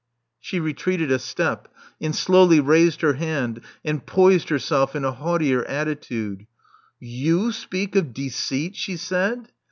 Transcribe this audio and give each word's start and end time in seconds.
She 0.39 0.59
retreated 0.59 1.11
a 1.11 1.19
step, 1.19 1.67
and 2.01 2.15
slowly 2.15 2.59
raised 2.59 3.01
her 3.01 3.13
head 3.13 3.61
and 3.85 4.03
])ois(Hl 4.03 4.49
herself 4.49 4.95
in 4.95 5.05
a 5.05 5.11
haughtier 5.11 5.63
attitude. 5.65 6.47
You 6.99 7.51
speak 7.51 7.95
of 7.95 8.11
deceit!" 8.11 8.75
she 8.75 8.97
said. 8.97 9.51